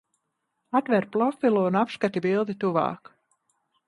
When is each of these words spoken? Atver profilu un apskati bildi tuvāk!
Atver 0.77 1.05
profilu 1.15 1.65
un 1.71 1.77
apskati 1.81 2.23
bildi 2.27 2.57
tuvāk! 2.65 3.13